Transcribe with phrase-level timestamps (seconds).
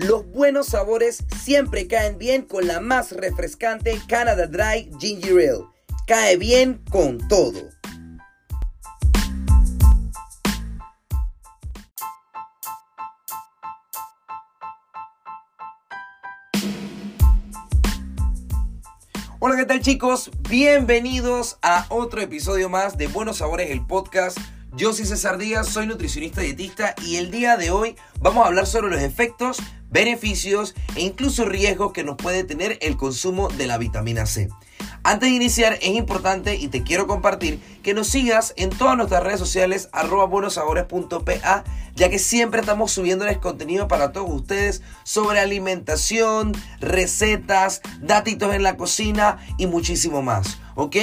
[0.00, 5.64] Los buenos sabores siempre caen bien con la más refrescante Canada Dry Ginger Ale.
[6.06, 7.68] Cae bien con todo.
[19.40, 20.30] Hola, ¿qué tal chicos?
[20.48, 24.38] Bienvenidos a otro episodio más de Buenos Sabores, el podcast.
[24.78, 28.64] Yo soy César Díaz, soy nutricionista dietista y el día de hoy vamos a hablar
[28.64, 29.58] sobre los efectos
[29.90, 34.48] beneficios e incluso riesgos que nos puede tener el consumo de la vitamina C.
[35.02, 39.24] Antes de iniciar es importante y te quiero compartir que nos sigas en todas nuestras
[39.24, 41.64] redes sociales arroba buenosabores.pa
[41.96, 48.76] ya que siempre estamos subiéndoles contenido para todos ustedes sobre alimentación, recetas, datitos en la
[48.76, 50.58] cocina y muchísimo más.
[50.76, 50.94] ¿Ok?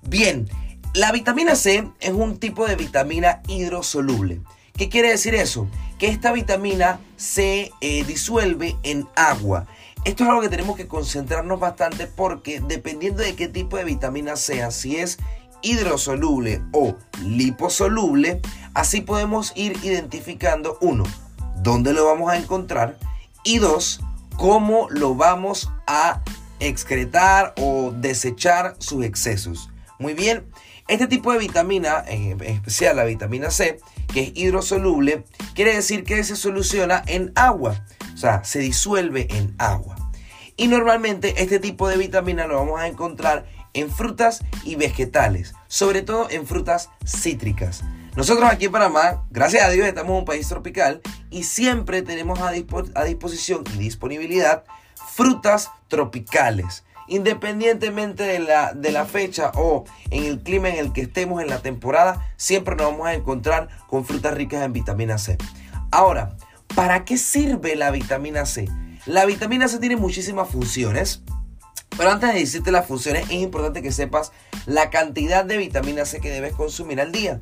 [0.00, 0.48] Bien,
[0.94, 4.40] la vitamina C es un tipo de vitamina hidrosoluble.
[4.76, 5.68] ¿Qué quiere decir eso?
[5.98, 9.66] Que esta vitamina se eh, disuelve en agua.
[10.04, 14.36] Esto es algo que tenemos que concentrarnos bastante porque dependiendo de qué tipo de vitamina
[14.36, 15.18] sea, si es
[15.62, 18.40] hidrosoluble o liposoluble,
[18.74, 21.04] así podemos ir identificando, uno,
[21.56, 22.98] dónde lo vamos a encontrar
[23.44, 24.00] y dos,
[24.36, 26.22] cómo lo vamos a
[26.58, 29.70] excretar o desechar sus excesos.
[30.00, 30.46] Muy bien,
[30.88, 33.78] este tipo de vitamina, en especial la vitamina C,
[34.10, 37.84] que es hidrosoluble, quiere decir que se soluciona en agua,
[38.14, 39.96] o sea, se disuelve en agua.
[40.56, 43.44] Y normalmente este tipo de vitamina lo vamos a encontrar
[43.74, 47.84] en frutas y vegetales, sobre todo en frutas cítricas.
[48.16, 52.40] Nosotros aquí en Panamá, gracias a Dios, estamos en un país tropical y siempre tenemos
[52.40, 52.52] a,
[53.04, 54.64] disposición y disponibilidad
[55.14, 61.02] frutas tropicales independientemente de la, de la fecha o en el clima en el que
[61.02, 65.36] estemos en la temporada, siempre nos vamos a encontrar con frutas ricas en vitamina C.
[65.90, 66.36] Ahora,
[66.76, 68.68] ¿para qué sirve la vitamina C?
[69.06, 71.22] La vitamina C tiene muchísimas funciones.
[71.96, 74.30] Pero antes de decirte las funciones, es importante que sepas
[74.66, 77.40] la cantidad de vitamina C que debes consumir al día.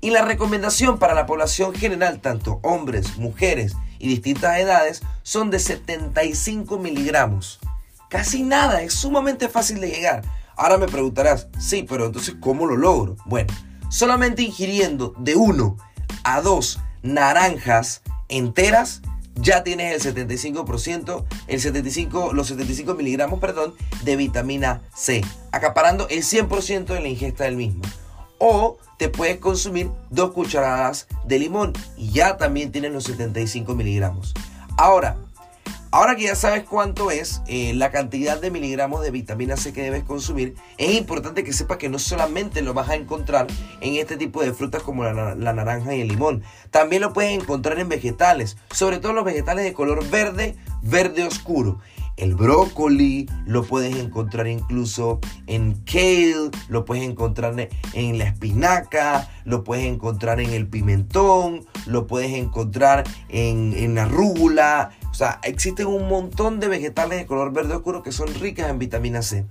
[0.00, 5.58] Y la recomendación para la población general, tanto hombres, mujeres y distintas edades, son de
[5.58, 7.58] 75 miligramos.
[8.10, 10.22] Casi nada, es sumamente fácil de llegar.
[10.56, 13.16] Ahora me preguntarás, sí, pero entonces ¿cómo lo logro?
[13.24, 13.54] Bueno,
[13.88, 15.76] solamente ingiriendo de 1
[16.24, 19.00] a 2 naranjas enteras,
[19.36, 25.22] ya tienes el 75%, el 75, los 75 miligramos, perdón, de vitamina C,
[25.52, 27.82] acaparando el 100% de la ingesta del mismo.
[28.38, 34.34] O te puedes consumir dos cucharadas de limón y ya también tienes los 75 miligramos.
[34.76, 35.16] Ahora,
[35.92, 39.82] Ahora que ya sabes cuánto es eh, la cantidad de miligramos de vitamina C que
[39.82, 43.48] debes consumir, es importante que sepas que no solamente lo vas a encontrar
[43.80, 47.32] en este tipo de frutas como la, la, naranja y el limón, también lo puedes
[47.32, 51.80] encontrar en vegetales, sobre todo los vegetales de color verde, verde oscuro.
[52.20, 59.64] El brócoli lo puedes encontrar incluso en kale, lo puedes encontrar en la espinaca, lo
[59.64, 65.86] puedes encontrar en el pimentón, lo puedes encontrar en, en la rúgula, o sea, existen
[65.86, 69.46] un montón de vegetales de color verde oscuro que son ricas en vitamina C.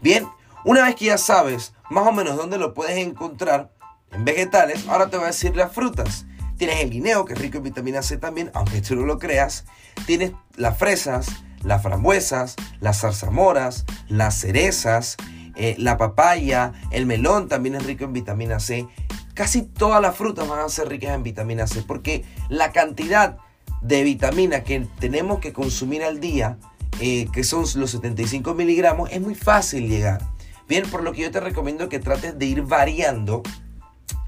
[0.00, 0.26] Bien,
[0.64, 3.74] una vez que ya sabes más o menos dónde lo puedes encontrar
[4.12, 6.24] en vegetales, ahora te voy a decir las frutas.
[6.56, 9.66] Tienes el guineo, que es rico en vitamina C también, aunque tú no lo creas.
[10.06, 11.28] Tienes las fresas,
[11.62, 15.16] las frambuesas, las zarzamoras, las cerezas,
[15.56, 18.86] eh, la papaya, el melón también es rico en vitamina C.
[19.34, 23.38] Casi todas las frutas van a ser ricas en vitamina C porque la cantidad
[23.82, 26.58] de vitamina que tenemos que consumir al día,
[27.00, 30.22] eh, que son los 75 miligramos, es muy fácil llegar.
[30.68, 33.42] Bien, por lo que yo te recomiendo que trates de ir variando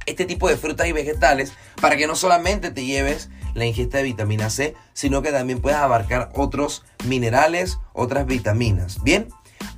[0.07, 3.29] este tipo de frutas y vegetales para que no solamente te lleves
[3.59, 9.03] la ingesta de vitamina C, sino que también puedas abarcar otros minerales, otras vitaminas.
[9.03, 9.29] Bien,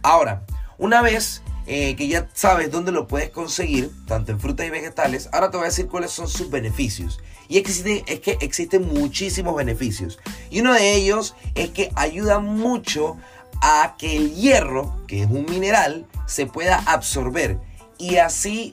[0.02, 0.44] ahora,
[0.78, 5.28] una vez eh, que ya sabes dónde lo puedes conseguir, tanto en frutas y vegetales,
[5.32, 7.20] ahora te voy a decir cuáles son sus beneficios.
[7.48, 7.82] Y es
[8.20, 10.18] que existen muchísimos beneficios.
[10.50, 13.16] Y uno de ellos es que ayuda mucho
[13.60, 17.58] a que el hierro, que es un mineral, se pueda absorber.
[17.98, 18.72] Y así,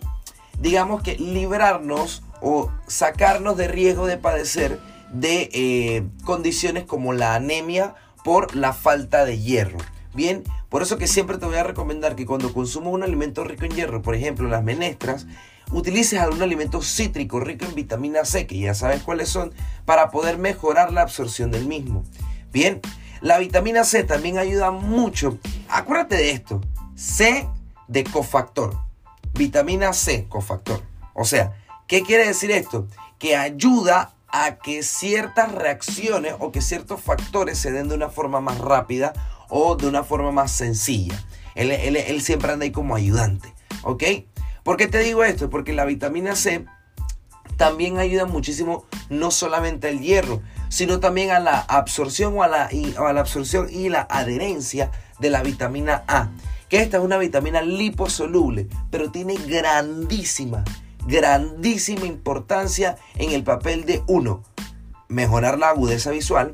[0.59, 4.79] digamos que librarnos o sacarnos de riesgo de padecer
[5.11, 9.77] de eh, condiciones como la anemia por la falta de hierro.
[10.13, 13.65] Bien, por eso que siempre te voy a recomendar que cuando consumas un alimento rico
[13.65, 15.27] en hierro, por ejemplo las menestras,
[15.71, 19.53] utilices algún alimento cítrico rico en vitamina C, que ya sabes cuáles son,
[19.85, 22.03] para poder mejorar la absorción del mismo.
[22.51, 22.81] Bien,
[23.21, 25.37] la vitamina C también ayuda mucho.
[25.69, 26.61] Acuérdate de esto,
[26.95, 27.47] C
[27.87, 28.77] de cofactor.
[29.33, 30.81] Vitamina C, cofactor.
[31.13, 31.53] O sea,
[31.87, 32.87] ¿qué quiere decir esto?
[33.19, 34.15] Que ayuda
[34.45, 39.13] a que ciertas reacciones o que ciertos factores se den de una forma más rápida
[39.49, 41.23] o de una forma más sencilla.
[41.55, 43.53] Él, él siempre anda ahí como ayudante.
[43.83, 44.03] ¿Ok?
[44.63, 45.49] ¿Por qué te digo esto?
[45.49, 46.65] Porque la vitamina C
[47.55, 52.69] también ayuda muchísimo no solamente al hierro, sino también a la absorción o a la,
[52.97, 56.29] a la absorción y la adherencia de la vitamina A.
[56.69, 60.63] Que esta es una vitamina liposoluble, pero tiene grandísima,
[61.07, 64.43] grandísima importancia en el papel de uno,
[65.07, 66.51] mejorar la agudeza visual,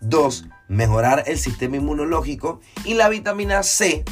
[0.00, 4.04] dos, mejorar el sistema inmunológico y la vitamina C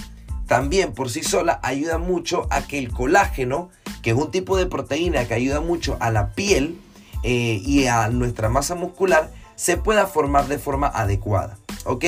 [0.53, 3.71] también por sí sola ayuda mucho a que el colágeno,
[4.03, 6.79] que es un tipo de proteína que ayuda mucho a la piel
[7.23, 11.57] eh, y a nuestra masa muscular, se pueda formar de forma adecuada.
[11.85, 12.05] ¿Ok?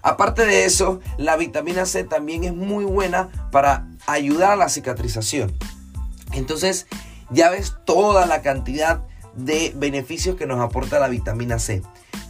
[0.00, 5.52] Aparte de eso, la vitamina C también es muy buena para ayudar a la cicatrización.
[6.32, 6.86] Entonces,
[7.32, 9.02] ya ves toda la cantidad
[9.34, 11.82] de beneficios que nos aporta la vitamina C.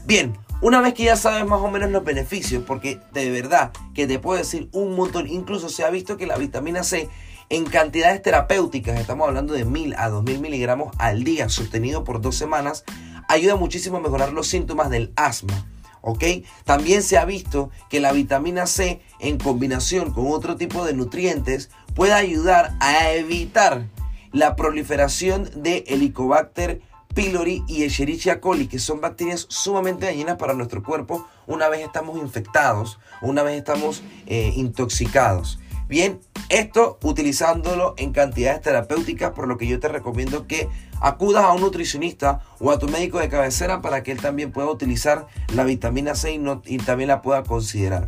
[0.05, 4.07] Bien, una vez que ya sabes más o menos los beneficios, porque de verdad que
[4.07, 7.09] te puedo decir un montón, incluso se ha visto que la vitamina C
[7.49, 12.37] en cantidades terapéuticas, estamos hablando de 1000 a 2000 miligramos al día, sostenido por dos
[12.37, 12.85] semanas,
[13.29, 15.67] ayuda muchísimo a mejorar los síntomas del asma.
[16.01, 16.25] ¿ok?
[16.65, 21.71] También se ha visto que la vitamina C en combinación con otro tipo de nutrientes
[21.95, 23.87] puede ayudar a evitar
[24.33, 26.81] la proliferación de Helicobacter
[27.15, 32.19] pylori y Escherichia coli, que son bacterias sumamente dañinas para nuestro cuerpo una vez estamos
[32.19, 35.59] infectados, una vez estamos eh, intoxicados.
[35.89, 40.69] Bien, esto utilizándolo en cantidades terapéuticas, por lo que yo te recomiendo que
[41.01, 44.71] acudas a un nutricionista o a tu médico de cabecera para que él también pueda
[44.71, 48.07] utilizar la vitamina C y, y también la pueda considerar.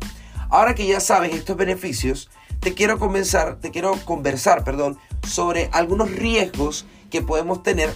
[0.48, 2.30] Ahora que ya sabes estos beneficios,
[2.60, 7.94] te quiero comenzar, te quiero conversar, perdón, sobre algunos riesgos que podemos tener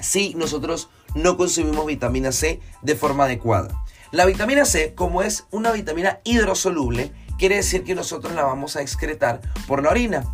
[0.00, 3.84] si nosotros no consumimos vitamina C de forma adecuada.
[4.10, 8.82] La vitamina C, como es una vitamina hidrosoluble, quiere decir que nosotros la vamos a
[8.82, 10.24] excretar por la orina.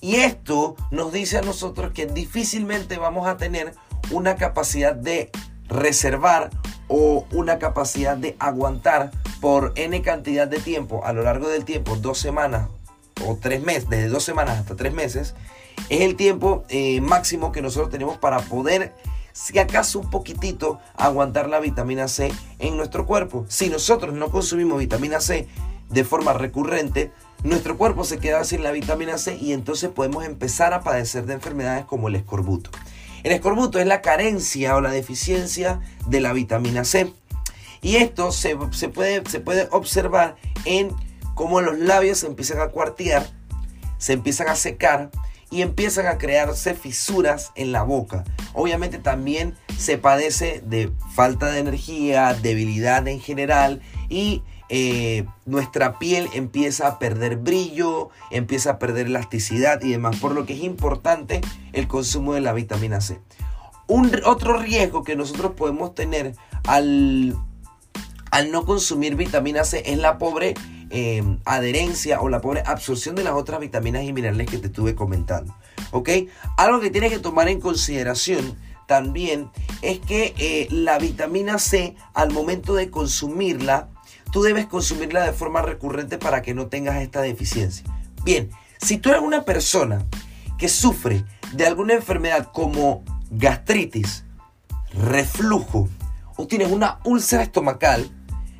[0.00, 3.74] Y esto nos dice a nosotros que difícilmente vamos a tener
[4.10, 5.30] una capacidad de
[5.68, 6.50] reservar
[6.88, 9.10] o una capacidad de aguantar
[9.40, 12.68] por n cantidad de tiempo a lo largo del tiempo, dos semanas
[13.26, 15.34] o tres meses, desde dos semanas hasta tres meses,
[15.88, 18.94] es el tiempo eh, máximo que nosotros tenemos para poder
[19.32, 23.46] si acaso un poquitito aguantar la vitamina C en nuestro cuerpo.
[23.48, 25.46] Si nosotros no consumimos vitamina C
[25.88, 27.12] de forma recurrente,
[27.44, 31.34] nuestro cuerpo se queda sin la vitamina C y entonces podemos empezar a padecer de
[31.34, 32.70] enfermedades como el escorbuto.
[33.22, 37.12] El escorbuto es la carencia o la deficiencia de la vitamina C.
[37.80, 40.90] Y esto se, puede, se puede observar en
[41.38, 43.24] cómo los labios se empiezan a cuartear,
[43.96, 45.12] se empiezan a secar
[45.52, 48.24] y empiezan a crearse fisuras en la boca.
[48.54, 56.28] Obviamente también se padece de falta de energía, debilidad en general y eh, nuestra piel
[56.34, 61.40] empieza a perder brillo, empieza a perder elasticidad y demás, por lo que es importante
[61.72, 63.20] el consumo de la vitamina C.
[63.86, 66.34] Un, otro riesgo que nosotros podemos tener
[66.66, 67.36] al,
[68.32, 70.54] al no consumir vitamina C es la pobre
[70.90, 74.94] Em, adherencia o la pobre absorción de las otras vitaminas y minerales que te estuve
[74.94, 75.54] comentando.
[75.90, 76.08] ¿Ok?
[76.56, 79.50] Algo que tienes que tomar en consideración también
[79.82, 83.90] es que eh, la vitamina C al momento de consumirla,
[84.32, 87.84] tú debes consumirla de forma recurrente para que no tengas esta deficiencia.
[88.24, 88.48] Bien,
[88.80, 90.06] si tú eres una persona
[90.56, 94.24] que sufre de alguna enfermedad como gastritis,
[94.94, 95.90] reflujo
[96.36, 98.10] o tienes una úlcera estomacal,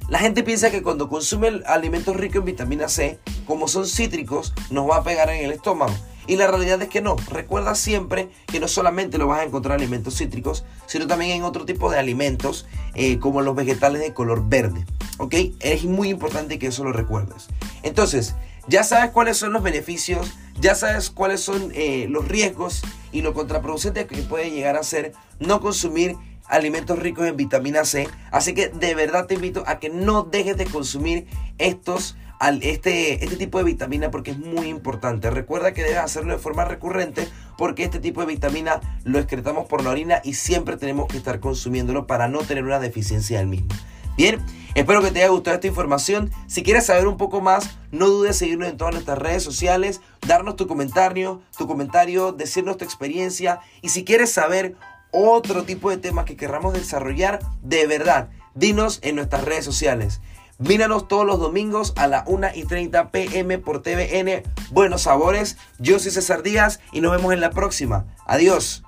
[0.08, 4.88] la gente piensa que cuando consume alimentos ricos en vitamina C, como son cítricos, nos
[4.88, 5.94] va a pegar en el estómago.
[6.26, 7.16] Y la realidad es que no.
[7.30, 11.42] Recuerda siempre que no solamente lo vas a encontrar en alimentos cítricos, sino también en
[11.42, 14.86] otro tipo de alimentos, eh, como los vegetales de color verde.
[15.18, 15.34] ¿Ok?
[15.60, 17.48] Es muy importante que eso lo recuerdes.
[17.82, 18.34] Entonces,
[18.66, 23.32] ya sabes cuáles son los beneficios, ya sabes cuáles son eh, los riesgos y lo
[23.34, 26.16] contraproducente que puede llegar a ser no consumir
[26.48, 28.08] alimentos ricos en vitamina C.
[28.30, 31.26] Así que de verdad te invito a que no dejes de consumir
[31.58, 32.16] estos
[32.62, 35.30] este, este tipo de vitamina porque es muy importante.
[35.30, 39.82] Recuerda que debes hacerlo de forma recurrente porque este tipo de vitamina lo excretamos por
[39.82, 43.68] la orina y siempre tenemos que estar consumiéndolo para no tener una deficiencia del mismo.
[44.16, 44.40] Bien,
[44.74, 46.30] espero que te haya gustado esta información.
[46.48, 50.00] Si quieres saber un poco más, no dudes en seguirnos en todas nuestras redes sociales,
[50.26, 54.74] darnos tu comentario, tu comentario, decirnos tu experiencia y si quieres saber
[55.10, 60.20] otro tipo de temas que querramos desarrollar, de verdad, dinos en nuestras redes sociales.
[60.58, 64.42] Míranos todos los domingos a la 1 y 30 pm por TVN.
[64.70, 65.56] Buenos sabores.
[65.78, 68.06] Yo soy César Díaz y nos vemos en la próxima.
[68.26, 68.82] Adiós.